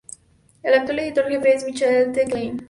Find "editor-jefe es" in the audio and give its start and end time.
0.97-1.63